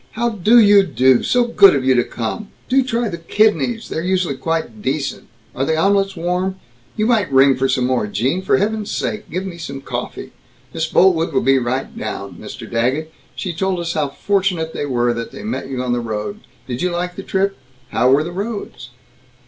[0.13, 4.01] how do you do, so good of you to come, do try the kidneys, they're
[4.01, 6.59] usually quite decent, are the omelets warm,
[6.97, 10.31] you might ring for some more, Gene, for heaven's sake give me some coffee,
[10.73, 12.67] Miss Boltwood will be right down, Mr.
[12.67, 16.39] Daggett, she told us how fortunate they were that they met you on the road,
[16.65, 17.55] did you like the trip,
[17.89, 18.89] how were the roads?"